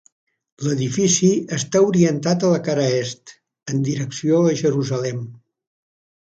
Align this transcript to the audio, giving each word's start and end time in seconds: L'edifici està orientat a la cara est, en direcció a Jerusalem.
L'edifici 0.67 1.27
està 1.57 1.81
orientat 1.89 2.45
a 2.47 2.49
la 2.53 2.61
cara 2.69 2.87
est, 3.03 3.35
en 3.75 3.85
direcció 3.91 4.41
a 4.49 4.57
Jerusalem. 4.63 5.23